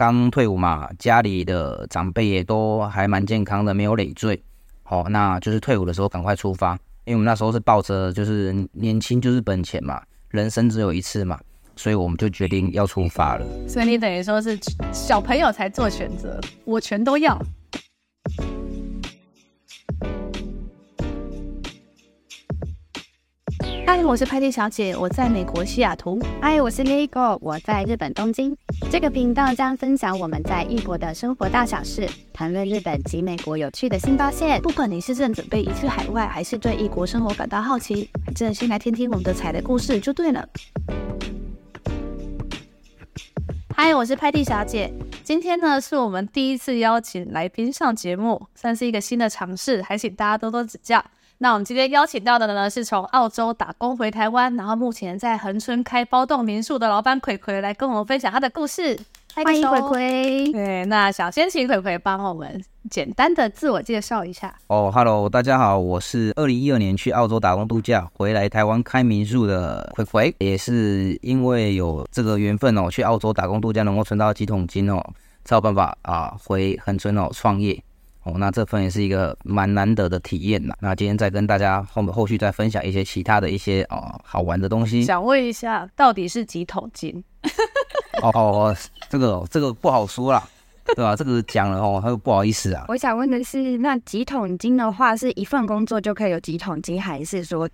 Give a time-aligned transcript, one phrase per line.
[0.00, 4.42] 刚退伍嘛，家里的长辈也都还蛮健康的，没有累赘。
[4.82, 6.72] 好，那就是退伍的时候赶快出发，
[7.04, 10.00] 因为我们那时候是抱着就是年轻就是本钱嘛，
[10.30, 11.38] 人生只有一次嘛，
[11.76, 13.44] 所以我们就决定要出发了。
[13.68, 14.58] 所以你等于说是
[14.90, 17.38] 小朋友才做选择，我全都要。
[23.92, 26.16] 嗨，我是派蒂小姐，我在美国西雅图。
[26.40, 28.56] 嗨，我是 Lego，我在日本东京。
[28.88, 34.62] 这个频道将分享我们在异国的生活大小事，谈论日本及美国有趣的新发现。
[34.62, 40.48] 不管你是正准备移居海外，还是对异国生活感到好奇，真的先来听听我们的彩的故事就对了。
[43.74, 44.94] 嗨，我是派蒂小姐。
[45.24, 51.04] 今天呢，是我们第一次邀请来宾上节目，算是一个新的尝试，还请大家多多指教。
[51.42, 58.94] 那我们今天邀请到的呢，是从澳洲打工回台湾，然后目前在恒春开包栋民宿的老板葵葵来跟我们分享他的故事。
[59.34, 60.52] 欢迎葵葵。
[60.52, 64.54] 对，那想先请葵葵帮我们简单的自我介绍一下。
[64.66, 75.02] 哦，Hello，大家好，我是二零一二年去澳洲打工度假，回来台湾开民宿的葵葵，也是因为有这个缘分哦，去澳洲打工度假能够存到几桶金哦，
[75.46, 77.82] 才有办法啊回恒春哦创业。
[78.22, 80.74] 哦，那这份也是一个蛮难得的体验呐。
[80.80, 85.02] 那今天再跟大家后面后续再分享一些其他的一些哦好玩的东西。
[85.02, 87.24] 想问一下，到底是几桶金？
[88.22, 88.76] 哦哦，
[89.08, 90.46] 这个这个不好说啦，
[90.94, 91.16] 对吧？
[91.16, 92.84] 这个讲了哦，他又不好意思啊。
[92.88, 97.66] 我想问的是，那几桶金的话，是一份工作就可以有几桶金，还是说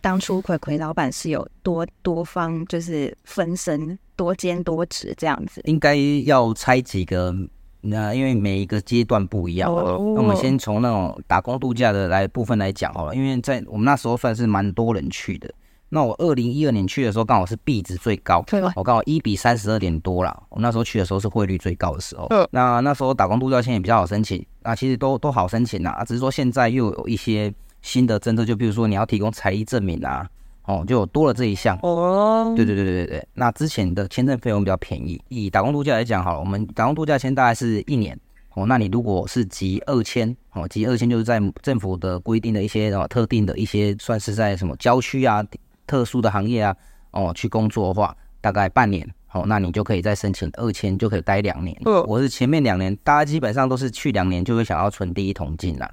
[0.00, 5.60] 当初葵葵老板是有多多方，就是分身多兼多职这样子？
[5.64, 7.34] 应该要拆几个。
[7.82, 13.14] 那因为每一个阶段不一样，那我们先从那种打工度假的来部分来讲好了。
[13.14, 15.50] 因为在我们那时候算是蛮多人去的。
[15.88, 18.44] 那我二零一二年去的时候，刚好是币值最高，
[18.76, 20.40] 我刚好一比三十二点多啦。
[20.48, 22.28] 我那时候去的时候是汇率最高的时候。
[22.52, 26.04] 那那时候打工度假签也比较好申请，那其实都都好申请啦。
[26.06, 30.28] 只是说现在又有一些新的政策，就比如说你要提供财力证明啊。
[30.64, 32.52] 哦，就多了这一项哦。
[32.56, 33.28] 对对对对对对。
[33.34, 35.20] 那之前的签证费用比较便宜。
[35.28, 38.18] 以打工度假来讲，好了，我们打工度假签大概是一年。
[38.54, 45.44] 哦，那你如果是集二签，哦，集二签就是在政府的规定的一些哦特定的一些，算是在什么郊区啊、
[45.86, 46.76] 特殊的行业啊，
[47.12, 49.08] 哦去工作的话，大概半年。
[49.32, 51.80] 哦，那你就可以再申请二签，就可以待两年。
[52.08, 55.88] 我是前面两年，大家基本上都是去两年就会想要存第一桶金啦。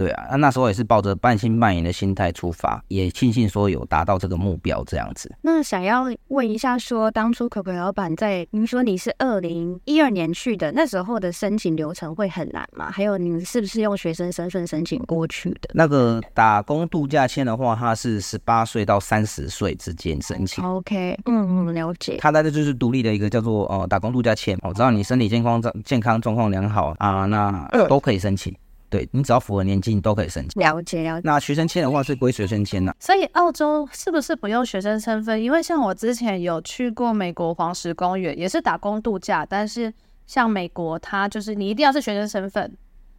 [0.00, 5.30] 对啊，那那时候也是抱着半信半疑的心态出发，也庆幸说有达到这个目标这样子。
[5.42, 12.90] 那想要问一下说，说当初可可老板在您说你是二零一二年去的，那时候的申请流程会很难吗？
[12.90, 15.68] 还有你们是不是用学生身份申请过去的？
[15.74, 20.64] 那个打工度假签的话，它是十八岁到三十岁之间申请。
[20.64, 22.16] OK，嗯嗯，了解。
[22.18, 28.56] 它在这就是独立的一个叫做呃打工度假签，我知道你身体健康状健康状况良好啊，那都可以申请。
[28.90, 30.60] 对，你只要符合年纪，你都可以申请。
[30.60, 31.22] 了解了解。
[31.24, 32.94] 那学生签的话是归学生签的。
[32.98, 35.40] 所以澳洲是不是不用学生身份？
[35.40, 39.94] 因为像我之前有去过美国黄石公园，也是打工度假，但是
[40.26, 42.76] 像美国，它就是你一定要是学生身份。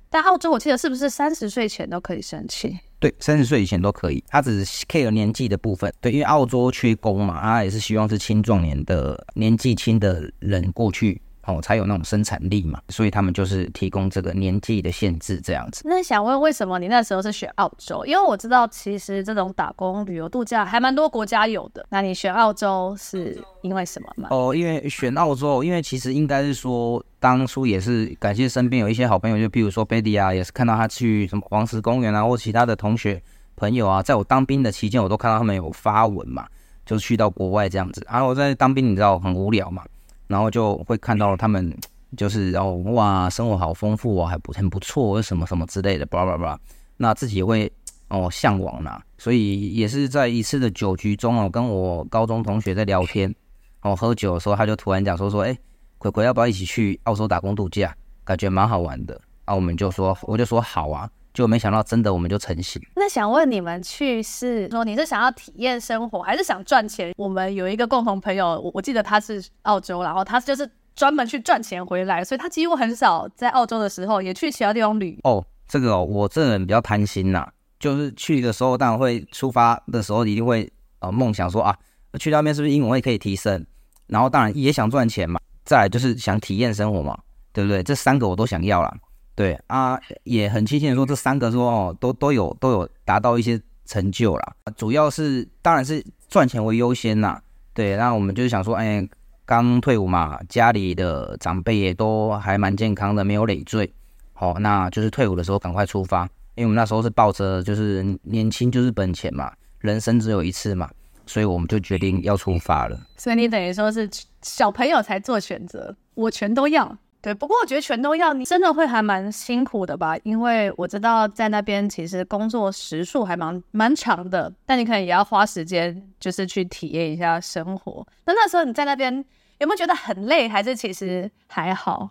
[0.09, 2.77] 但澳洲我记得是不是三十岁前都可以申请？
[2.99, 5.91] 对，三十岁以前都可以，它只是 care 年纪的部分。
[6.01, 11.21] 对，因为澳洲缺工嘛，它也是希望是青壮年的年纪轻的人过去。
[11.45, 15.81] 哦，才有那种生产力嘛，所以他们就是提供这个年纪的限制这样子。
[15.85, 18.05] 那想问，为什么你那时候是选澳洲？
[18.05, 21.85] 因为我知道其实这种打工旅游度假还蛮多国家有的。
[21.89, 24.27] 那你选澳洲是因为什么吗？
[24.31, 33.21] 哦，因为选澳洲，因为其实应该是说，当初也是感谢身边有一些好朋友，就比如说 Betty 啊，也是看到他去什么黄石公园啊，或其他的同学
[33.55, 36.45] 朋友啊，在我当兵的期间，我都看到他们有发文嘛，
[36.85, 38.05] 就是去到国外这样子。
[38.07, 39.83] 然后我在当兵，你知道很无聊嘛。
[40.31, 41.77] 然后就会看到他们，
[42.15, 46.59] 就是哦哇，生活好丰富哦，还不很不错，什么什么之类的，巴拉巴拉。
[46.95, 47.69] 那自己也会
[48.07, 53.35] 哦向往啦，所以也是在一次的酒局中哦，跟我高中同学在聊天
[53.81, 55.57] 哦，喝酒的时候，他就突然讲说说，哎，
[55.97, 57.93] 葵葵要不要一起去澳洲打工度假？
[58.23, 61.09] 感觉蛮好玩的啊，我们就说，我就说好啊。
[61.33, 62.81] 就没想到，真的我们就成型。
[62.95, 67.13] 那想问你们去是说你是想要体验生活，还是想赚钱？
[67.17, 75.31] 我们有一个共同朋友，我我记得他是澳洲，然后他就是专门去赚钱回来，所以他几乎很少在澳洲的时候也去其他地方旅游。
[75.31, 77.47] 哦，这个哦，我这个人比较贪心呐，
[77.79, 80.69] 就是去的时候当然会出发的时候一定会
[80.99, 81.75] 呃梦想说啊，
[82.19, 83.65] 去那边是不是英文会可以提升？
[84.07, 87.17] 然后当然也想赚钱嘛，再来就是想体验生活嘛，
[87.53, 87.81] 对不对？
[87.81, 88.93] 这三个我都想要啦。
[89.41, 94.53] 对啊，也很庆幸说，这三个说哦，都都有都有达到一些成就啦。
[94.77, 97.41] 主要是当然是赚钱为优先呐。
[97.73, 99.03] 对，那我们就是想说，哎，
[99.43, 103.91] 刚退伍嘛，家里的长辈也都还蛮健康的，没有累赘。
[104.33, 106.21] 好，那就是退伍的时候赶快出发，
[106.53, 110.87] 因为我们那时候是抱着就是年轻就是本钱嘛，人生只有一次嘛，
[111.25, 112.99] 所以我们就决定要出发了。
[113.17, 114.07] 所以你等于说是
[114.43, 116.95] 小朋友才做选择，我全都要。
[117.21, 120.17] 对，不过我觉得全都要，你真的会还蛮辛苦的吧？
[120.23, 128.05] 因为我知道在那边其实工作时数还蛮蛮长的，但你可能也要花时间，就是去体验一下生活。
[128.25, 129.13] 那那时候你在那边
[129.59, 132.09] 有没有觉得很累，还是其实还好？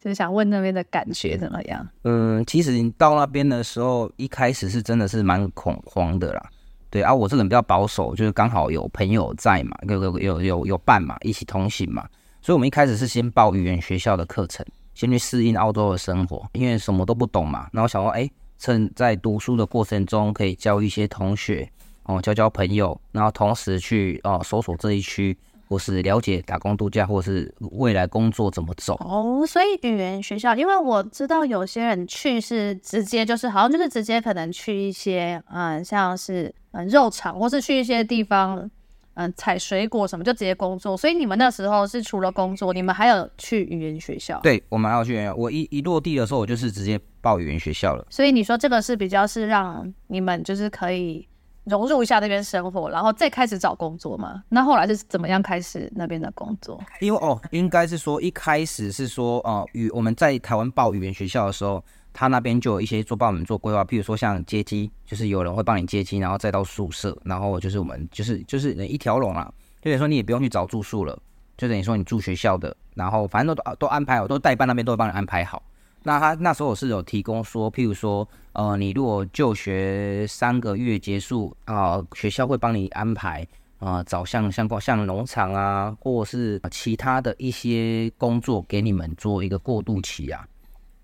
[0.00, 1.88] 就是想问那边的感觉怎么样？
[2.04, 6.42] 嗯，其实你到那边的时候，一开始是真的是蛮恐慌的啦。
[6.90, 12.06] 对啊，我这人比较保守，就是刚好有朋友在嘛，有有有有有伴嘛，一起同行嘛。
[12.44, 17.70] 所以，我们一开始是先报语言学校的课程，先去适应澳洲的生活，因为什么都不懂嘛。
[17.72, 21.66] 然后想说，哎，趁在读书的过程中，可以交一些同学，
[22.02, 25.34] 哦，交交朋友，然后同时去哦搜索这一区，
[25.70, 28.94] 或是了解打工度假，或是未来工作怎么走。
[28.96, 38.70] 哦，所以语言学校，因为我知道有些人去是直接就是好像就是直接可能去一些嗯，像是嗯肉场，或是去一些地方。
[39.14, 44.40] 嗯，采水果什么就直接工作，所以你们那时候是除了工作，你们还有去语言学校？
[44.42, 45.16] 对，我们还要去。
[45.36, 48.04] 我一一落地的时候，我就是直接报语言学校了。
[48.10, 51.28] 所以你说这个是比较是让你们就是可以
[51.64, 54.42] 融入一下那边生活，然后再开始找工作吗？
[54.48, 56.82] 那后来是怎么样开始那边的工作？
[57.00, 61.84] 因为哦，应该是说一开始是说，呃，语我们在台湾报语言学校的时候。
[62.14, 69.52] 他那边就有一些做帮我们做规划，譬如说像接机，就是有人会帮你接机，然后再到宿舍，然后就是我们就是就是一条龙啦，
[69.82, 71.18] 就等于说你也不用去找住宿了，
[71.58, 75.60] 就等于说你住学校的，然后反正都都安排好，都代办那边都会帮你安排好。
[76.04, 83.44] 那他那时候是有提供说，譬如说，呃，你如果就学三个月结束啊，学校会帮你安排
[83.78, 90.46] 啊，找像像像农场啊，或者是其他的一些工作给你们做一个过渡期啊。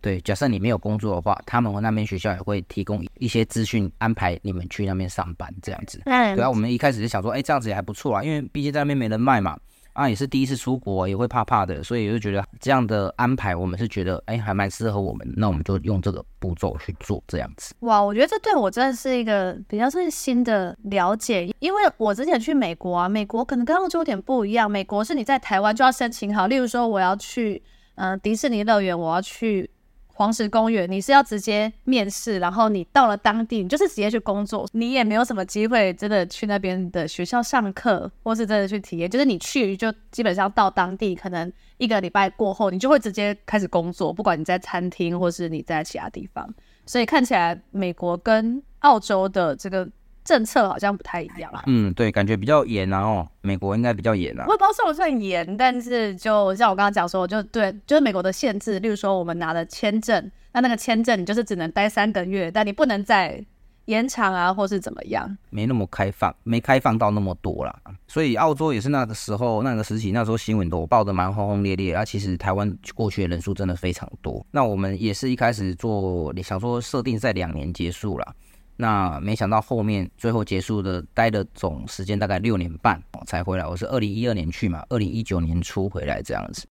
[0.01, 6.01] 对，假设你没有工作的话，他们那边学校也会提供一些资讯，安排你们去那边上班这样子。
[6.07, 9.59] 嗯，对啊，我们一开始就想说，哎，这样子也还不错啊，因为毕竟在那边没人脉嘛，
[9.93, 17.75] 啊，也是第一次出国，也会怕怕的，所以就觉得这样的安排，我们是觉得，哎，还蛮适合我们，那我们就用这个步骤去做这样子。
[17.81, 27.63] 哇，我觉得这对我真的是一个比较是新的了解，因为我之前去美国啊，美国可能跟澳洲有点不一样，美国是你在台湾就要申请好，例如说我要去，
[27.97, 29.69] 嗯、呃，迪士尼乐园，我要去。
[30.21, 39.09] 黄石公园，你是要直接面试，然后你到了当地，你就是直接去工作，你也没有什么机会真的去那边的学校上课，或是真的去体验。
[39.09, 46.47] 就是你去就基本上到当地，可能一个礼拜过后，你就会直接开始工作，不管你在餐厅或是你在其他地方。
[46.85, 49.89] 所以看起来美国跟澳洲的这个。
[50.31, 51.65] 政策好像不太一样啊。
[51.67, 53.01] 嗯，对，感觉比较严啊。
[53.01, 54.45] 哦，美国应该比较严啊。
[54.47, 63.45] 我也不知道算不算严，但是就像我刚刚讲说，就对，就是美国的限制，例如说我们拿的签证，那那个签证你就是只能待三个月，但你不能再
[63.87, 65.37] 延长啊，或是怎么样。
[65.51, 67.77] 没那么开放，没开放到那么多啦。
[68.07, 72.05] 所以澳洲也是那个时候那个时期，那时候新闻都报的蛮轰轰烈烈啊。
[72.05, 74.47] 其实台湾过去的人数真的非常多。
[74.53, 78.35] 那我们也是一开始做，你想说设定在两年结束了。
[78.81, 83.67] 那没想到后面最后结束的待的总时间大概六年半才回来。
[83.67, 86.67] 我是二零一二年去嘛，二零一九年初回来这样子。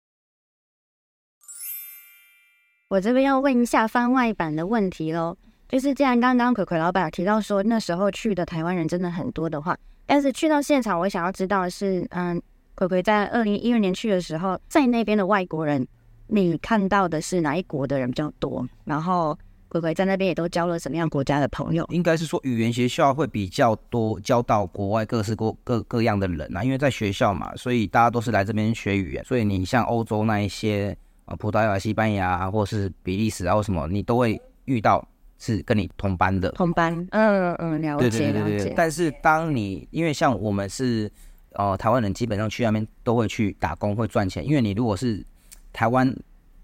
[2.90, 12.42] 我这边要问一下番外版的问题喽，就是既然刚刚葵葵老板提到说那时候去的台湾人真的很多的话，但是去到现场，我想要知道的是，嗯，
[12.74, 15.88] 葵葵在二零一二年去的时候，在那边的外国人，
[16.26, 18.68] 你看到的是哪一国的人比较多？
[18.84, 19.38] 然后。
[19.70, 21.86] 葵葵在那边也都交了什么样国家的朋友？
[21.90, 29.24] 应该是说语言学校会比较多交到国外各式各各各样的人啊，因为在学校嘛，所以大家都是来这边学语言。
[29.24, 35.08] 所以你像欧洲那一些啊，葡萄牙、西班牙或是比利时啊，或什么，你都会遇到
[35.38, 36.50] 是跟你同班的。
[36.54, 38.74] 同班，嗯嗯，了解，对对对对对。
[38.76, 41.12] 但是当你因为像我们是
[41.52, 44.44] 呃台湾人，基本上去那边都会去打工，会赚钱。
[44.44, 45.24] 因为你如果是
[45.72, 46.12] 台湾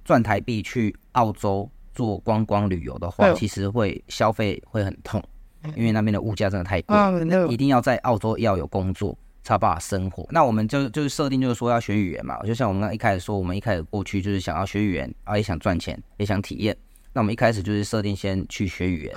[0.03, 1.69] 赚台币去澳洲。
[1.96, 5.24] 做观光旅游的话，其实会消费会很痛，
[5.75, 6.96] 因为那边的物价真的太贵，
[7.50, 10.28] 一定要在澳洲要有工作才有办法生活。
[10.30, 16.78] 那我们就就是设定就是说要学语言嘛，就像我们刚一开始说，我们一开始过去就是想要学语言，啊也想赚钱，也想体验。
[17.14, 19.14] 那我们一开始就是设定先去学语言，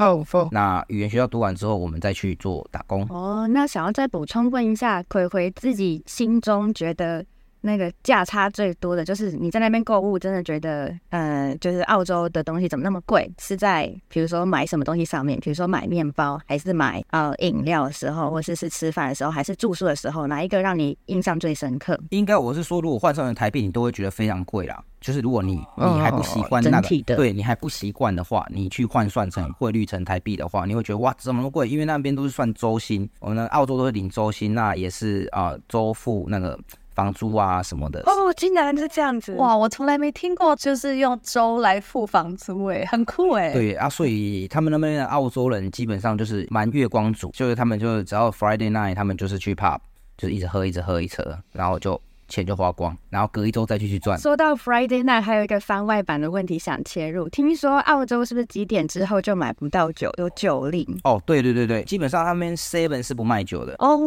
[0.52, 3.04] 那语言学校读完之后，我们再去做打工。
[3.10, 7.26] 哦，那想要再补充问一下，葵葵自己心中觉得
[7.60, 13.30] 那个价差最多的就是你在那边购物，真的觉得，呃，就是澳洲的东西怎么那么贵？
[13.38, 21.98] 是在比如说买什么东西上面，比如说买面包，还是买呃饮料的时候，或者是吃饭的时候，还是住宿的时候，哪一个让你印象最深刻？
[22.10, 24.82] 应该我是说，如果换算成台币，你都会觉得非常贵啦。
[25.00, 31.68] 就是如果你你还不习惯那个，对你还不习惯的话，你去换算成汇率成台币的话，你会觉得哇，怎么那么贵？
[31.68, 36.58] 因为那边都是算周薪，我们的澳洲都是领周薪，那也是啊周付那个。
[36.98, 39.56] 房租啊什么的哦，竟然是这样子哇！
[39.56, 43.52] 我从来没听过，就是用粥来付房租，哎，很酷哎。
[43.52, 49.78] 对啊，所以他们那边的澳洲人基本上就是蛮月光族，就是他们就只要 Friday night，他们就是去 pub，
[50.16, 52.00] 就是一直喝，一直喝一直喝，然后就。
[52.28, 54.18] 钱就花光，然后隔一周再继续赚。
[54.18, 57.28] 说到 Friday night，还有一个番外版的问题想切入。
[57.28, 60.86] 听说澳洲是不是几点之后就买不到酒，有酒令？
[61.04, 63.74] 哦，对对对对，基本上他们 Seven 是不卖酒的。
[63.78, 63.98] 哦，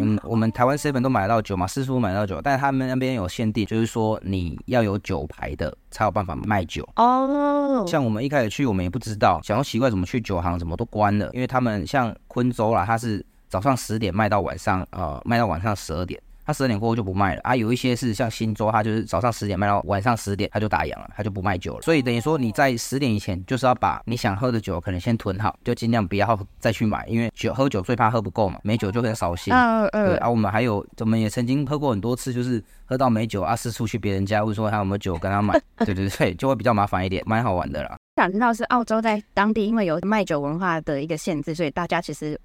[0.00, 6.86] 嗯，我们台湾 Seven 都买得到酒嘛，四处买得到酒，但是他们那边有限定，就是说你要有酒牌的才有办法卖酒。
[6.96, 16.20] 哦，像我们一开始去，我们也不知道，想要奇怪怎么去酒行，怎么都关了，因为他们像昆州啦，它是早上十点卖到晚上，呃，卖到晚上十二点。
[16.50, 21.82] 他十二点过后就不卖了啊，有一些是像新州，他就是早上十点卖到晚上十点，他就打烊了，他就不卖酒了。
[21.82, 29.54] 所以等于说你在十点以前，就是要把你想喝的酒可能先囤好，就尽量不要再去买，因为酒喝酒最怕喝不够嘛，没酒就很扫兴。
[29.54, 30.06] 嗯嗯。
[30.06, 37.96] 对啊，我们还有，我们也曾经喝过很多次，就是喝到没酒啊，四处去别人家问说还有没有酒跟他买， 对对对，就会比较麻烦一点，蛮好玩的啦。
[38.16, 42.38] 想知道是澳洲在当地因为有卖酒文化的一个限制，所以大家其实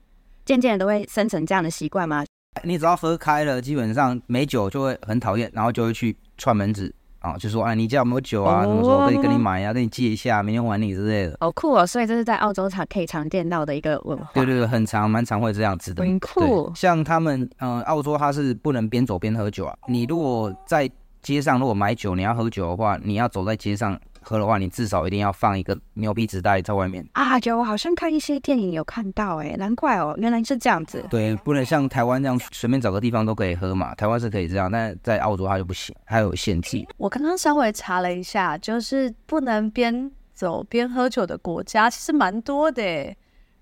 [0.46, 2.24] 渐渐的都会生成这样的习惯吗？
[2.64, 8.64] 你只要喝开了，基本上没酒就会很讨厌，然后就会去串门子啊，就说哎，你家有没有酒啊？
[8.64, 9.74] 什么时候可以跟你买呀、啊？
[9.74, 11.36] 跟你借一下，明天还你之类的。
[11.42, 11.86] 好酷哦！
[11.86, 14.30] 所以这是在澳洲常可以常见到的一个文化。
[14.34, 16.04] 对对对，很常蛮常会这样子的。
[16.04, 16.72] 很酷。
[16.76, 19.76] 像他们，嗯、呃，澳洲它是不能边走边喝酒啊。
[19.88, 20.90] 你如果在
[21.26, 24.00] 街上如果买酒，你要喝酒的话，你要走在街上。
[24.28, 27.38] 喝的话，你至少一定要放一个牛皮纸袋在外面啊！
[27.44, 31.06] 有，我好像看一些电影有看到，哎，难怪哦，原来是这样子。
[31.12, 33.94] 对，不能像台湾这样随便找个地方都可以喝嘛。
[33.94, 36.84] 台湾是可以这样，但在澳洲它就不行，它有限制。
[36.98, 43.16] 我刚刚稍微查了一下，就是不能边走边喝酒的国家其实蛮多的。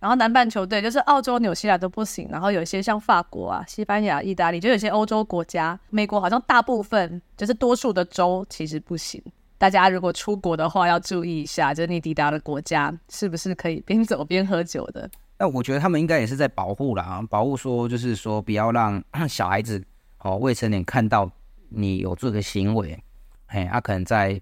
[0.04, 2.28] 然后南半球对，就是澳洲、纽西兰都不行。
[2.30, 9.24] 然后有一些像法国啊、西班牙、意大利，就有些欧洲国家，美国好像大部分就是多数的州其实不行。
[9.58, 15.10] 大家如果出国的话，要注意一下，就是你抵达的国家是不是可以边走边喝酒的？
[15.40, 19.82] 那我觉得他们应该也是在保护啦，保护说就是说不要让小孩子
[20.18, 21.32] 哦未成年看到
[21.70, 23.02] 你有这个行为，
[23.48, 24.42] 嘿，他、可能在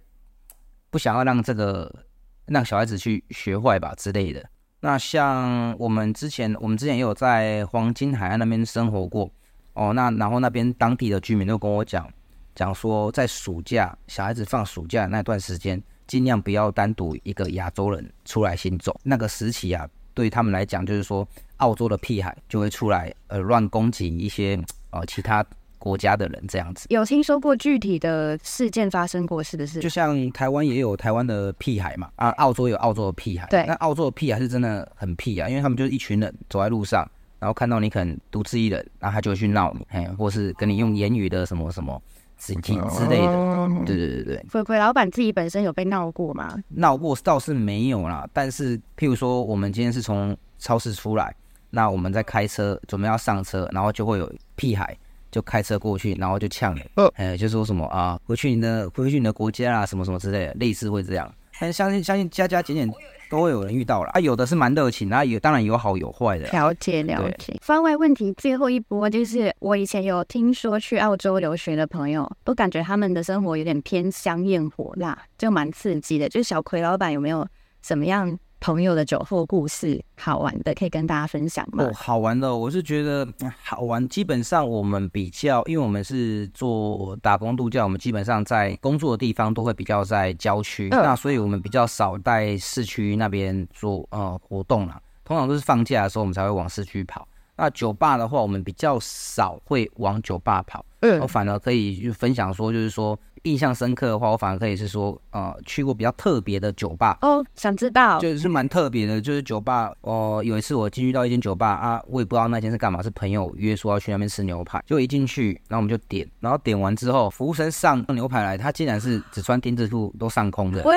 [0.89, 2.03] 不想要让这个
[2.47, 4.43] 让小孩子去学坏吧之类的。
[4.81, 9.31] 那像我们之前，我们之前也有在黄金海岸那边生活过
[9.73, 12.05] 哦，那然后那边当地的居民都跟我讲。
[12.53, 18.99] 讲说，在暑假小孩子放暑假那段时间，尽量不要单独一个亚洲人出来行走。
[19.03, 21.25] 那个时期啊，对他们来讲，就是说
[21.57, 24.59] 澳洲的屁孩就会出来，呃，乱攻击一些
[24.89, 25.45] 呃其他
[25.81, 26.85] 国家的人这样子。
[26.89, 29.79] 有听说过具体的事件发生过，是不是？
[29.79, 33.47] 就像台湾也有台湾的屁孩嘛，啊，澳洲有澳洲的屁孩。
[33.49, 37.05] 对，那澳洲的屁孩是真的很屁啊，因为他们就是一群人走在路上，
[37.39, 41.99] 然后看到你可能独自一人，然后他就会去闹你，嘿，或是跟你用言语的什么什么。
[42.43, 44.45] 之之类的，对对对对。
[44.51, 46.57] 葵葵老板自己本身有被闹过吗？
[46.69, 51.35] 闹过倒是没有啦，但是譬如说，我们今天是从超市出来，
[51.69, 54.97] 那我们在开车准备要上车，然后就会有屁孩
[55.31, 56.81] 就开车过去，然后就呛你，
[57.15, 61.33] 哎，就说什么啊，回去你的回去你的国家啊，什么什么之类的，类似会这样。
[61.59, 62.91] 但相信相信加加减减。
[63.31, 66.45] 都会有人遇到了啊，有的是蛮热情，啊，有当然有好有坏的。
[66.49, 67.57] 了解了解。
[67.61, 76.27] 番外问题最后一波就是，我以前有听说去澳洲留学的朋友，都感觉他们的生活有点偏香艳火辣，就蛮刺激的。
[76.27, 77.47] 就是小葵老板有没有
[77.81, 78.37] 什么样？
[78.61, 81.83] 朋友的酒后故事，好玩的可以跟大家分享吗？
[81.83, 83.27] 哦，好玩的，我是觉得
[83.63, 84.07] 好玩。
[84.07, 95.01] 基本上我们比较，因为我们是做打工度假，我们基本上在工作的地方都会比较在郊区，嗯、那所以我们比较少在市区那边做呃活动啦。
[95.25, 97.27] 通常都是放假的时候，我们才会往市区跑。
[97.57, 100.85] 那酒吧的话，我们比较少会往酒吧跑。
[101.01, 103.19] 嗯，我反而可以就分享说，就是说。
[103.45, 109.91] 印象深刻的话，我反而可以是说，呃，去过比较特别的酒吧哦，想知道，就是蛮特别的，就是酒吧。
[110.01, 120.93] 哦、呃，有一次我进去到一间酒吧啊，我也不知道那间是干嘛，是朋友约说要去那边吃牛排，就一进去，然后我们就点，然后点完之后，服务生上牛排来，他竟然是只穿丁字裤都上空的，哇，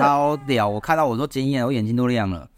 [0.00, 0.68] 超屌！
[0.68, 2.48] 我看到我都惊艳，我眼睛都亮了。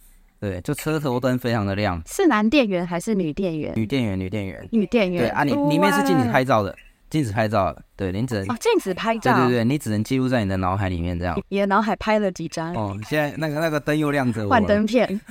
[0.42, 2.02] 对，就车头灯非常的亮。
[2.04, 3.72] 是男店员还是女店员？
[3.76, 5.22] 女店员，女店员，女店员。
[5.22, 6.76] 对啊，你里面是禁止拍照的。
[7.08, 11.40] 禁止拍照，对，你只能哦，禁止拍照，对对对，你只能记录在你的脑海里面这样。
[11.48, 12.74] 你的脑海拍了几张？
[12.74, 15.20] 哦，现在那个那个灯又亮着，幻灯片。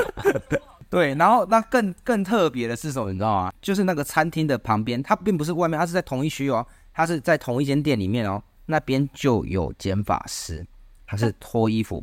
[0.88, 3.52] 对，然后那更更特别的是什么，你知道吗？
[3.60, 10.64] 就是那个餐厅的旁边，它并不是外面，它是在同一区哦，它是在同一间店里面哦，那边就有剪发师，
[11.06, 12.02] 他是脱衣服。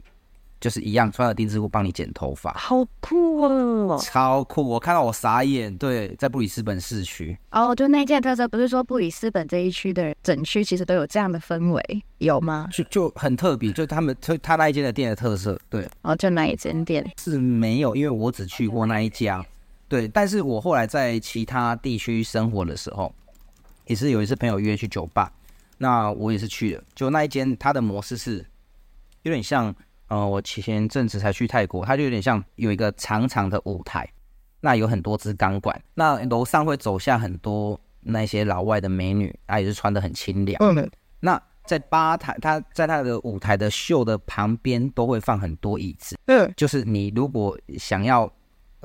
[0.62, 4.62] 就是一样，穿着丁字裤帮你剪头发，好酷哦，超酷！
[4.64, 5.76] 我看到我傻眼。
[5.76, 12.70] 对，在布里斯本市区哦，就那件特色，不是说布里斯本这一区的整区其实都有这样的氛围，有吗？
[12.72, 15.90] 就就很特别，就他们就他那一间的店的特色，对。
[16.04, 19.44] 哦，就那一间店是没有，因为我只去过那一家，
[19.90, 20.08] 对。
[20.08, 23.12] 但是我后来在其他地区生活的时候，
[23.88, 25.34] 也是有一次朋友约去酒吧，
[25.80, 28.46] 那我也是去了，就那一间，它的模式是
[29.24, 29.76] 有点像。
[30.12, 34.06] 呃，我前阵子才去泰国，它就有点像有一个长长的舞台，
[34.60, 40.62] 那有很多支钢管，那楼上会走下很多那些老外的美女，她也是穿的很清凉。
[40.62, 40.92] 嗯，
[41.22, 46.18] 那在吧台，它在它的舞台的秀的旁边都会放很多椅子。
[46.26, 48.30] 嗯，就是你如果想要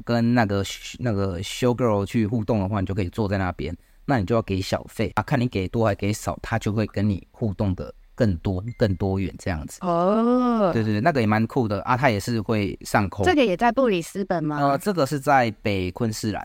[0.05, 0.65] 跟那个
[1.01, 7.93] 那个 show girl 去互动的话，你就可以坐在那边，那你就要给小费啊，看你给多还给少，他就会跟你互动的。
[8.17, 13.25] 更多更多元这样子哦，对对对，那个也蛮酷的啊，它也是会上空。
[13.27, 14.59] 这个也在布里斯本吗？
[14.59, 16.45] 呃，这个是在北昆士兰，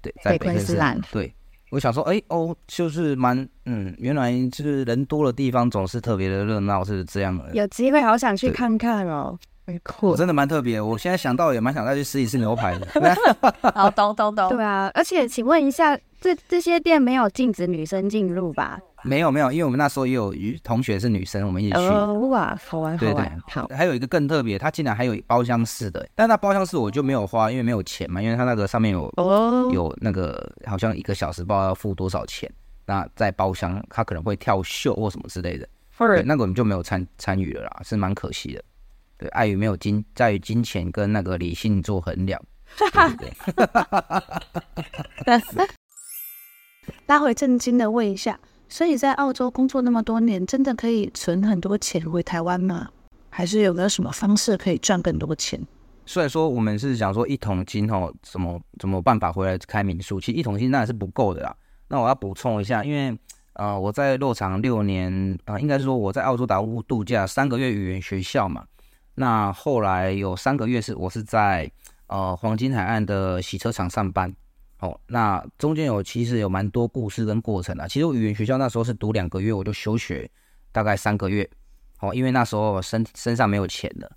[0.00, 0.98] 对，在北昆士兰。
[1.10, 1.34] 对，
[1.70, 7.50] 我想说，哎哦，就是蛮嗯，原来就是人多的地方总是特别的热闹，是这样的。
[7.52, 10.80] 有机会好想去看看哦，很酷，真的蛮特别。
[10.80, 12.86] 我现在想到也蛮想再去试一试牛排的。
[13.74, 14.48] 好，懂懂懂。
[14.50, 18.78] 对啊，而且请问一下，这这些店没有禁止女生进入吧？
[19.02, 21.86] 没有没有，因为我们那时候也有同学是女生，我们一起去。
[21.86, 23.14] 哦哇，好玩好玩。
[23.14, 23.66] 对对，好。
[23.68, 32.50] 还有一个更特别，它竟然还有包厢式的，但那包厢式我就没有花，因为没有钱嘛，因为它那个上面有哦有那个好像一个小时不知道要付多少钱，
[32.86, 38.62] 那在包厢它可能会跳秀或什么之类的，对，那个我们就没有参参与了啦，是蛮可惜的。
[39.16, 42.40] 对，碍于没有金，在于金钱跟那个理性做衡量。
[42.76, 43.08] 哈哈
[43.64, 44.32] 哈哈哈。
[47.06, 48.38] 拉回 正经的问一下。
[48.68, 52.88] 所以在澳洲工作那么多年，真的可以存很多钱回台湾吗？
[53.30, 55.60] 还是有没有什么方式可以赚更多钱？
[56.04, 60.20] 虽然说我们是想说一桶金哦，怎么怎么办法回来开民宿？
[60.20, 61.54] 其实一桶金那是不够的啦。
[61.88, 63.18] 那我要补充一下，因为
[63.54, 68.64] 呃我在落场六年啊、应该是说我在澳洲打工度假三个月语言学校嘛。
[69.14, 71.70] 那后来有三个月是我是在
[72.06, 74.34] 呃黄金海岸的洗车场上班。
[74.80, 77.88] 哦，那中间有其实有蛮多故事跟过程啊。
[77.88, 80.30] 其实我语言学校那时候是读两个月，我就休学
[80.70, 81.48] 大概三个月。
[82.00, 84.08] 哦，因为那时候身身上没有钱了，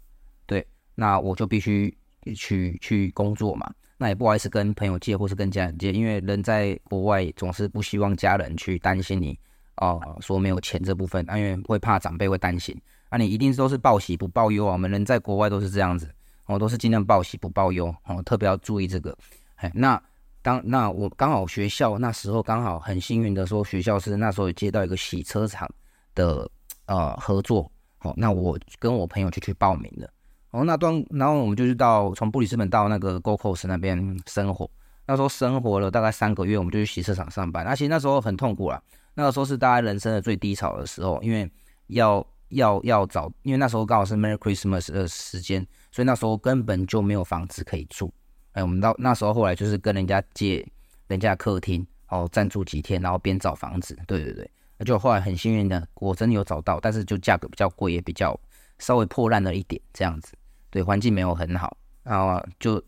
[0.46, 1.92] 对，那我就必须
[2.36, 3.74] 去去工作嘛。
[3.98, 9.36] 那也不好意思跟朋友借或是跟家人借，因为人在国外总是不希望家人去担心你
[9.78, 12.80] 哦，说没有钱这部分，因为会怕长辈会担心。
[13.10, 14.74] 那你一定都是报喜不报忧啊。
[14.74, 16.08] 我们人在国外都是这样子，
[16.46, 19.18] 哦，都是尽量报喜不报忧，哦，特别要注意这个。
[19.56, 20.00] 哎，那。
[20.42, 25.70] 当那我刚好学校那时候刚好很幸运的说，学校是那时候接到一个洗车场
[26.16, 26.50] 的
[26.86, 30.10] 呃合作，哦，那我跟我朋友就去报名了，
[30.50, 34.70] 哦，那段然后我们就去到从布里斯本到那个 Go Coast 那边生活，
[35.06, 38.82] 那时候生活了大概三个月，我们就去洗车场上班，那其实那时候很痛苦啦，
[39.14, 41.50] 那个时候是大家人生的最低潮的时候，因为
[41.88, 48.12] 要要要找，因为那时候刚好是 Merry Christmas 的时间，所以那时候根本就没有房子可以住。
[48.54, 50.66] 哎，我们到那时候后来就是跟人家借
[51.08, 53.98] 人家客厅，哦，暂住几天，然后边找房子。
[54.06, 58.38] 对对对，那就后来很幸运的，我真的有找到，但是就价格比较贵，也比较
[58.80, 60.34] 稍微破烂了一点，这样子。
[60.70, 62.84] 对，环境没有很好，然后就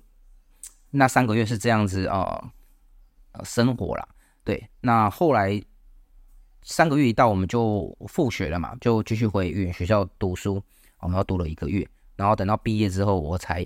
[0.91, 2.51] 那三个月是这样子啊、
[3.31, 4.07] 呃，生活啦。
[4.43, 5.61] 对，那后来
[6.63, 10.61] 三个月一到，我们就复学了嘛，就继续回语言学校读书。
[10.99, 13.65] 我们要读了一个月，然后等到毕业之后，我才。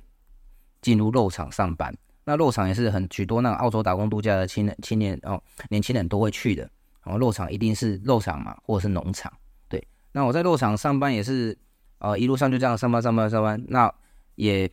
[0.82, 6.70] 进入肉厂上班，那肉厂也是很许多那个澳洲打工度假的青年青年哦，年轻人都会去的。
[7.04, 9.32] 然后肉厂一定是肉厂嘛，或者是农场。
[9.70, 11.58] 对，那我在肉厂上班也是，
[12.00, 13.64] 呃，一路上就这样上班上班上班。
[13.70, 13.90] 那
[14.36, 14.70] 也，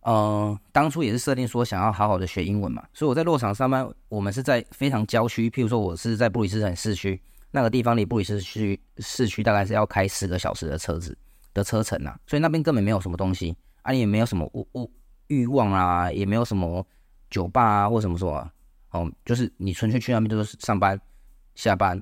[0.00, 11.14] 呃，当初也是设定说想要好好的学英文嘛，所以我在肉厂上班，我们是在非常郊区，譬如说我是在布里斯本市区那个地方，离布里斯区市区大概是要开四个小时的车子
[11.52, 14.90] 的车程呐，所以那边根本没有什么东西，啊，也没有什么物物。
[15.28, 16.86] 欲望啊，也没有什么
[17.30, 18.52] 酒吧啊，或什么说啊，
[18.90, 21.00] 哦，就是你纯粹去那边就是上班、
[21.54, 22.00] 下班，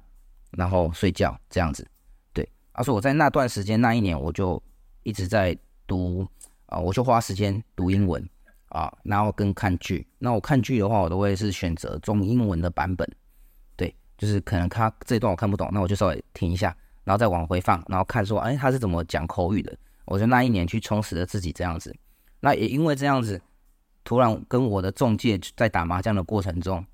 [0.51, 1.87] 然后睡觉这样子。
[2.33, 4.63] 对，而、啊、且我在那段时间那一年，我就
[5.03, 5.57] 一直在
[5.87, 6.27] 读
[6.67, 8.29] 啊，我就花时间读英文
[8.69, 10.07] 啊，然后跟看剧。
[10.19, 13.09] 那我看剧的话，我都会是选择中英文的版本。
[13.77, 19.77] 对就是可能他这一段我看不懂，那我就稍微停一下，然后再往回放，然后看说，哎，他是怎么讲口语的？
[20.05, 21.95] 我就那一年去充实了自己这样子。
[22.45, 23.41] 那也因为这样子，
[24.03, 26.85] 突然跟我的中介在打麻将的过程中，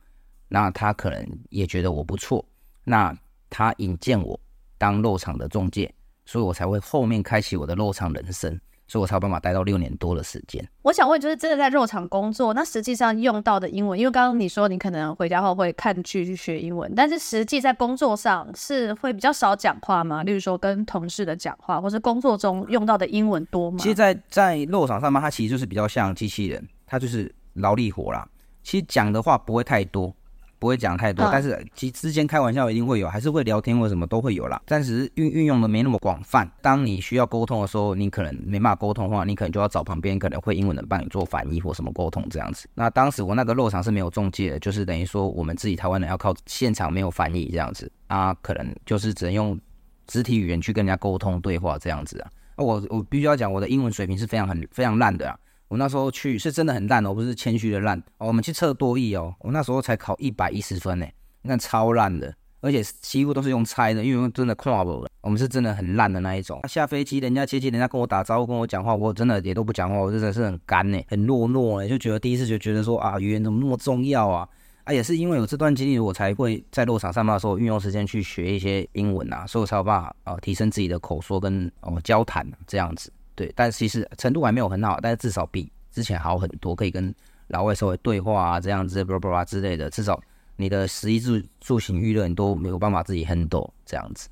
[0.47, 2.45] 那他可能也觉得我不错，
[2.85, 3.17] 那
[3.49, 4.39] 他引荐我
[4.77, 5.93] 当肉场的中介，
[6.27, 8.61] 所以我才会后面开启我的肉场人生。
[8.89, 10.67] 所以我才有办法待到六年多的时间。
[10.83, 20.23] 我想问，就是真的在肉场工作，那实际上用到的英文，因为刚刚你说你可能回家后会看剧去学英文，但是实际在工作上是会比较少讲话吗？
[20.23, 23.77] 例如说跟同事的讲话，或是工作中用到的英文多吗？
[23.79, 28.27] 其实在，在在肉场上班，它其实就是比较像机器人，它就是劳力活啦。
[28.63, 30.15] 其实讲的话不会太多。
[30.59, 34.61] 不会讲太多，但是其之间开玩笑一定会有，还是会聊天或什么都会有啦。
[34.67, 36.51] 但是运运用的没那么广泛。
[36.61, 42.69] 当你需要沟通的时候，你可能没办法沟通的话，你可能就要找旁边可能会英文的帮你做翻译或什么沟通这样子。
[42.75, 49.59] 那当时我那个肉场是没有中介的，就是等于说我们自己台湾人要靠现场没有翻译这样子啊，可能就是只能用
[50.07, 52.31] 肢体语言去跟人家沟通对话这样子啊。
[52.57, 55.39] 我我必须要讲，我的英文水平是非常很非常烂的啊。
[55.69, 58.27] 我那时候去是真的很烂哦，不是谦虚的烂哦。
[58.27, 61.07] 我们去测多益哦，我那时候才考一百一十分呢，
[61.43, 65.09] 那超烂的，而且几乎都是用猜的，因为真的跨不了。
[65.21, 66.61] 我们是真的很烂的那一种。
[66.67, 74.49] 下飞机，人家接机，人家跟我打招呼，跟我讲话，我真的也都不讲话，我真的是很干呢，很懦弱呢，就觉得第一次就觉得说啊，语言怎么那么重要啊？
[74.85, 83.13] 啊，也是因为有这段经历，我才会在落场上班的时候运用时间去学一些英文啊，所以我才有办法啊提升自己的口说跟哦交谈这样子。
[83.39, 87.15] 对，但其实程度还没有很好，但是至少比之前好很多，可以跟
[87.47, 89.89] 老外稍微对话啊，这样子，巴拉巴拉之类的。
[89.91, 90.21] 至少
[90.57, 94.29] 你的食衣住住行娱乐你都没有办法自己 handle 这样子。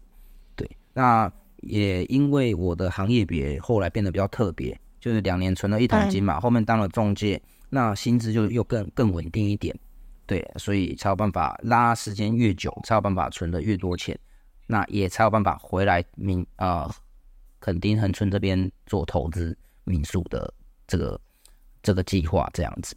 [0.56, 7.40] 对，那也因为我的行业别后来变得比较特别，就是两年存了一桶金嘛，后面当了中介，
[7.70, 9.72] 那薪资就又更更稳定一点。
[10.26, 14.18] 对，所以才有办法拉时间越久，才有办法存的越多钱，
[14.66, 16.82] 那也才有办法回来明啊。
[16.82, 16.94] 呃
[17.60, 20.52] 垦丁恒春这边做投资民宿的
[20.86, 21.20] 这个
[21.82, 22.96] 这个计划这样子，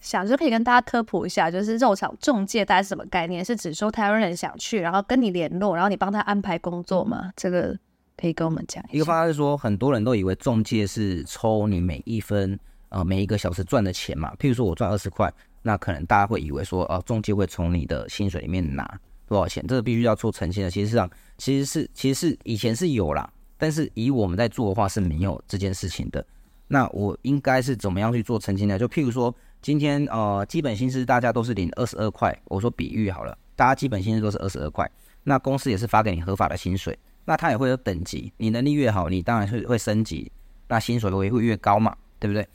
[0.00, 3.44] 想就可以跟大家科普一下，就是肉场中介大概是什么概念？
[3.44, 7.32] 是指说台湾人想去，然后跟你联络，然后你帮他安排工作吗？
[7.36, 7.78] 这个
[8.16, 8.92] 可以跟我们讲一下。
[8.94, 14.34] 一个方法是说，很多人都以为中介是抽你每一分呃每一个小时赚的钱嘛。
[14.36, 18.98] 譬如说我赚二十块，那可能大家会以为说，哦、呃，中介会从你的薪水里面拿。
[19.28, 19.64] 多少钱？
[19.66, 20.70] 这个必须要做澄清的。
[20.70, 21.08] 其实上，
[21.42, 23.28] 其实是其实是以前是有啦，
[23.58, 26.24] 但是以我们在做的话是没有这件事情的。
[26.68, 28.78] 那我应该是怎么样去做澄清呢？
[28.78, 34.88] 就譬如说，今天呃基本薪资大家都是领二十二块，我说比喻好了，大家基本薪资都是二十二块，
[35.24, 40.30] 那公司也是发给你合法的薪水，那它也会有等级，你能力越好，你当然会会升级，
[40.68, 42.46] 那薪水会会越高嘛，对不对？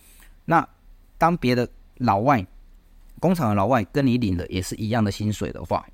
[0.45, 0.65] 那
[1.17, 2.47] 当别的老外
[3.19, 5.85] 工厂的老外跟你领的也是一样的薪水的话，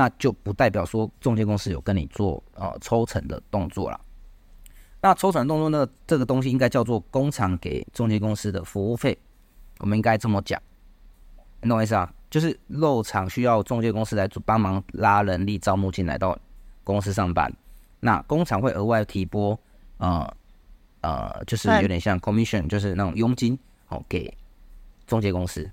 [0.00, 4.00] 那就不代表说中介公司有跟你做呃抽成的动作了。
[5.02, 9.18] 那抽成的动作呢，这个东西应该叫做工厂给中介公司的服务费，
[9.76, 10.58] 我们应该这么讲，
[11.60, 12.10] 你懂我意思啊？
[12.30, 16.34] 就是肉场需要中介公司来做帮忙拉人力招募进来到
[16.82, 17.52] 公司上班，
[18.00, 19.58] 那工厂会额外提拨
[19.98, 20.34] 呃
[21.02, 23.58] 呃，就是有点像 commission，就是那种佣金
[23.88, 24.34] 哦给
[25.06, 25.70] 中介公司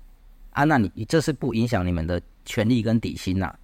[0.50, 3.58] 啊，那你你这是不影响你们的权利跟底薪呐、啊。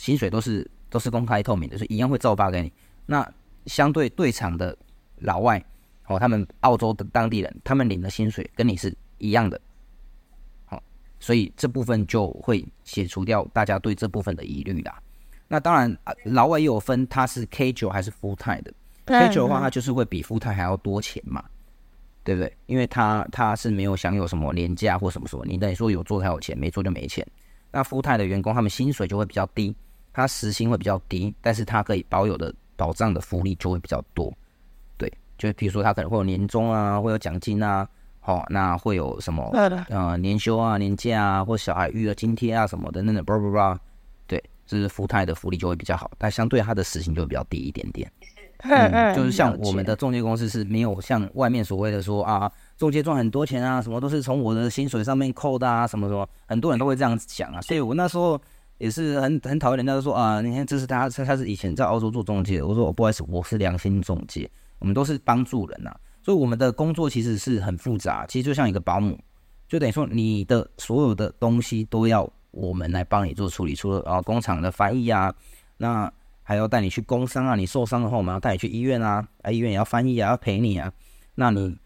[0.00, 2.72] 薪水都是都是公开透明的，所以一样会照发给你。
[3.06, 3.24] 那
[3.66, 4.76] 相对对场的
[5.18, 5.62] 老外
[6.06, 9.60] 哦，他们澳洲的当地人，他们领的薪水跟你是一样的，
[10.64, 10.82] 好、哦，
[11.20, 15.00] 所以这部分就会解除掉大家对这部分的疑虑啦。
[15.46, 18.72] 那当然，老外也有分，他是 K 九还是 full time 的。
[19.04, 21.44] K 九的话，他就是会比 full time 还要多钱嘛，
[22.24, 22.56] 对不对？
[22.66, 27.26] 因为他他是没有享有什么年假或什么什么，你等于说有做才有钱，没做就没钱。
[27.72, 29.74] 那 full time 的员工，他们薪水就会比较低。
[30.12, 34.32] 他时薪会比较低，但是它可以保有的保障的福利就会比较多，
[34.96, 37.86] 对，就比如说他可能会有年终啊，会有奖金啊，
[38.20, 39.50] 好、哦，那会有什么
[39.88, 43.78] 呃年休啊、年假啊，或小孩育儿津贴啊什么的，那那 blah blah blah，
[44.26, 48.10] 对，就是 full time 的福利就会比较好，但相对它的时薪就会比较低一点点，
[48.62, 58.40] 嗯，就是像我们的中介公司是没有像外面所谓的说啊，中介赚很多钱啊，什么都是从我的薪水上面扣的啊，什么什么，很多人都会这样子讲啊，所以我那时候。
[58.80, 69.18] 也是很很讨厌人家都说啊，你看这是他他他是以前在澳洲做中介，我说我不好意思，我是良心中介，我们都是帮助人呐、所以我们的工作其实是很复杂，其实就像一个保姆，
[69.68, 75.30] 就等于说你的所有的东西都要我们来帮你做处理，除了啊工厂的翻译啊，
[75.76, 76.10] 那
[76.42, 80.90] 还要带你去工伤啊，你受伤的话我们要带你去医院啊，啊医院也要翻译啊，要陪你啊，
[81.34, 81.76] 那你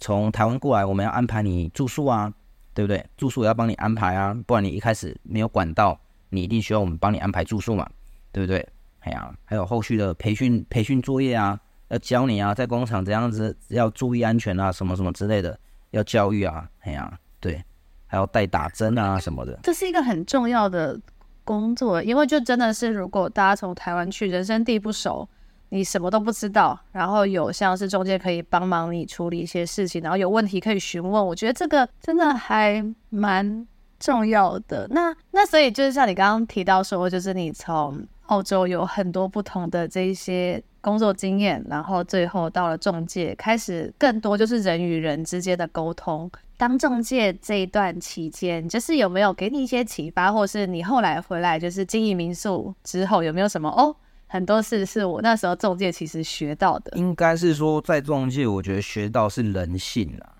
[0.00, 2.34] 从台湾过来，我们要安排你住宿啊，
[2.74, 3.06] 对不对？
[3.16, 5.96] 住宿也要帮你安排啊，不然你一开始没有管道。
[6.30, 7.88] 你一定需要我们帮你安排住宿嘛，
[8.32, 8.66] 对不对？
[9.00, 15.58] 哎呀，还有后续的培训培训作业啊，要教你啊，在工厂怎样子要注意安全啊，什么什么之类的，
[15.90, 17.64] 要教育啊，哎呀，对，
[18.06, 19.58] 还要带打针啊什么的。
[19.62, 21.00] 这是一个很重要的
[21.44, 25.26] 工作，因为就真的是如果大家从台湾去，人生地不熟，
[25.70, 33.66] 你什么都不知道，然后有像是中介可以帮忙你处理一些事情，然后有问题可以询问，我觉得这个真的还蛮
[34.00, 34.88] 重要的。
[34.90, 46.28] 那那所以就是像你刚刚提到说，就是你从澳洲有很多不同的这一些工作经验，然后最后到了中介，开始更多就是人与人之间的沟通。
[46.56, 53.96] 当中介这一段期间，就是有没有给你一些启发，或是你后来回来就是经营民宿之后，有没有什么哦？
[54.26, 56.92] 很多事是我那时候中介其实学到的。
[56.96, 60.32] 应该是说在中介，我觉得学到是人性啦，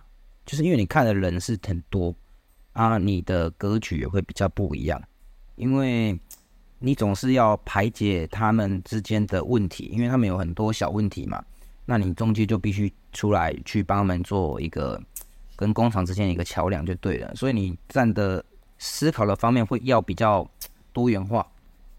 [0.46, 2.14] 就是因为你看的人是很多
[2.80, 5.02] 啊，你的格局也会比较不一样，
[5.56, 6.18] 因为。
[6.82, 11.44] 你总是要排解他们之间的问题，因为他们有很多小问题嘛。
[11.84, 14.98] 那你中介就必须出来去帮他们做一个
[15.56, 17.34] 跟工厂之间一个桥梁，就对了。
[17.34, 18.42] 所以你站的
[18.78, 20.50] 思考的方面会要比较
[20.90, 21.46] 多元化，